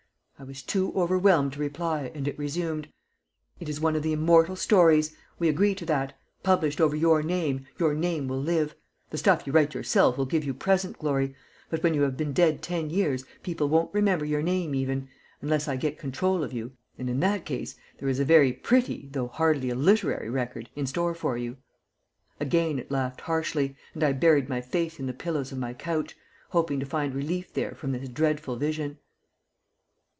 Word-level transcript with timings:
I 0.39 0.43
was 0.43 0.63
too 0.63 0.91
overwhelmed 0.95 1.53
to 1.53 1.59
reply, 1.59 2.11
and 2.15 2.27
it 2.27 2.35
resumed: 2.39 2.91
"It 3.59 3.69
is 3.69 3.79
one 3.79 3.95
of 3.95 4.01
the 4.01 4.11
immortal 4.11 4.55
stories. 4.55 5.15
We 5.37 5.47
agree 5.47 5.75
to 5.75 5.85
that. 5.85 6.17
Published 6.41 6.81
over 6.81 6.95
your 6.95 7.21
name, 7.21 7.67
your 7.77 7.93
name 7.93 8.27
will 8.27 8.41
live. 8.41 8.73
The 9.11 9.19
stuff 9.19 9.45
you 9.45 9.53
write 9.53 9.75
yourself 9.75 10.17
will 10.17 10.25
give 10.25 10.43
you 10.43 10.55
present 10.55 10.97
glory; 10.97 11.35
but 11.69 11.83
when 11.83 11.93
you 11.93 12.01
have 12.01 12.17
been 12.17 12.33
dead 12.33 12.63
ten 12.63 12.89
years 12.89 13.23
people 13.43 13.69
won't 13.69 13.93
remember 13.93 14.25
your 14.25 14.41
name 14.41 14.73
even 14.73 15.09
unless 15.43 15.67
I 15.67 15.75
get 15.75 15.99
control 15.99 16.43
of 16.43 16.51
you, 16.53 16.71
and 16.97 17.07
in 17.07 17.19
that 17.19 17.45
case 17.45 17.75
there 17.99 18.09
is 18.09 18.19
a 18.19 18.25
very 18.25 18.51
pretty 18.51 19.09
though 19.11 19.27
hardly 19.27 19.69
a 19.69 19.75
literary 19.75 20.31
record 20.31 20.71
in 20.75 20.87
store 20.87 21.13
for 21.13 21.37
you." 21.37 21.57
Again 22.39 22.79
it 22.79 22.89
laughed 22.89 23.21
harshly, 23.21 23.75
and 23.93 24.03
I 24.03 24.11
buried 24.13 24.49
my 24.49 24.59
face 24.59 24.99
in 24.99 25.05
the 25.05 25.13
pillows 25.13 25.51
of 25.51 25.59
my 25.59 25.75
couch, 25.75 26.17
hoping 26.49 26.79
to 26.79 26.85
find 26.87 27.13
relief 27.13 27.53
there 27.53 27.75
from 27.75 27.91
this 27.91 28.09
dreadful 28.09 28.55
vision. 28.55 28.97